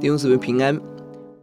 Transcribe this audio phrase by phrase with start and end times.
[0.00, 0.78] 弟兄姊妹平安。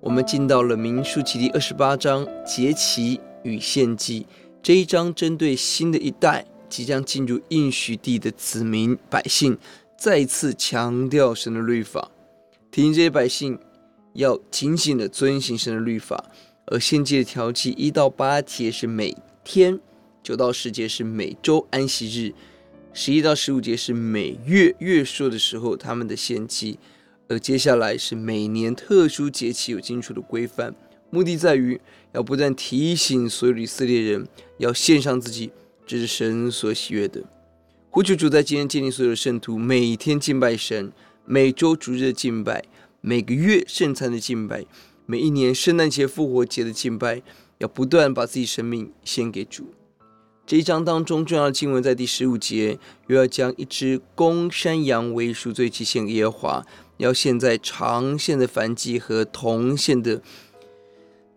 [0.01, 4.27] 我们进到了民数记第二十八章节期与献祭
[4.61, 9.57] 这一章，针对新的一代即将进入应许地的子民百姓，
[9.97, 12.11] 再次强调神的律法，
[12.69, 13.57] 提醒这些百姓
[14.13, 16.25] 要紧紧的遵行神的律法。
[16.65, 19.79] 而献祭的条记一到八节是每天，
[20.21, 22.33] 九到十节是每周安息日，
[22.93, 26.77] 十一到十五节是每月月朔的时候他们的献祭。
[27.31, 30.75] 而接下来是每年特殊节期有清楚的规范，
[31.09, 31.79] 目的在于
[32.11, 34.27] 要不断提醒所有以色列人
[34.57, 35.49] 要献上自己，
[35.87, 37.23] 这是神所喜悦的。
[37.89, 40.91] 呼求主在今天建立所有的圣徒，每天敬拜神，
[41.23, 42.65] 每周逐日的敬拜，
[42.99, 44.65] 每个月圣餐的敬拜，
[45.05, 47.21] 每一年圣诞节、复活节的敬拜，
[47.59, 49.73] 要不断把自己生命献给主。
[50.45, 56.65] 这一章当中重要的经文在第十五节，又要将一只公山羊为赎罪祭献给耶和华。
[56.97, 60.21] 要献在长线的燔祭和铜线的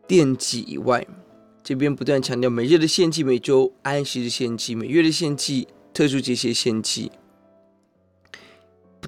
[0.07, 1.07] 奠祭以外，
[1.63, 7.11] 这边不断强调每日的献祭、每周安息的献祭、每月的献祭、特殊节期献祭。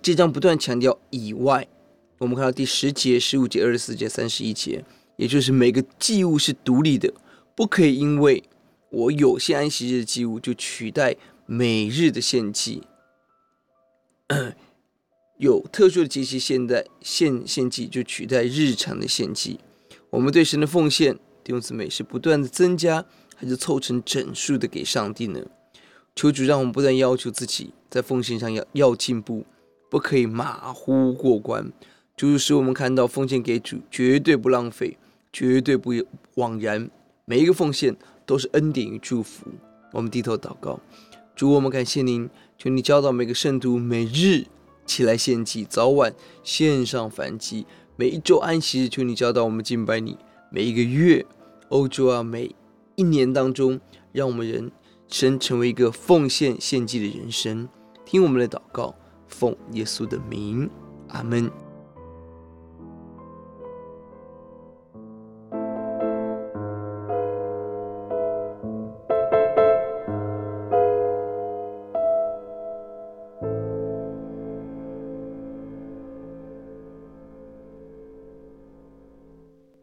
[0.00, 1.68] 这章不断强调以外，
[2.16, 4.82] 我们看到第十节、十五节、二十四节、三十一节，
[5.16, 7.12] 也就是每个祭物是独立的，
[7.54, 8.42] 不可以因为
[8.90, 12.82] 我有献安息日的祭物就取代每日的献祭。
[15.38, 19.60] 有特殊的节期，现在献献祭就取代日常的献祭。
[20.08, 21.14] 我们对神的奉献，
[21.44, 25.40] 弟兄姊妹是不断的增加，还是凑成整数的给上帝呢？
[26.14, 29.44] 求主让我们不断要求自己，在奉献上要要进步，
[29.90, 31.70] 不可以马虎过关。
[32.16, 34.96] 就是使我们看到奉献给主绝对不浪费，
[35.30, 35.92] 绝对不
[36.36, 36.90] 枉然。
[37.28, 39.46] 每一个奉献都是恩典与祝福。
[39.92, 40.78] 我们低头祷告，
[41.34, 44.46] 主，我们感谢您，求你教导每个圣徒每日。
[44.86, 46.14] 起来献祭，早晚
[46.44, 47.66] 献上燔祭。
[47.96, 50.16] 每一周安息日，求你教导我们敬拜你。
[50.48, 51.26] 每一个月，
[51.70, 52.54] 欧洲啊，每
[52.94, 53.80] 一年当中，
[54.12, 54.70] 让我们人
[55.08, 57.68] 生成为一个奉献献祭的人生。
[58.04, 58.94] 听我们的祷告，
[59.26, 60.70] 奉耶稣的名，
[61.08, 61.50] 阿门。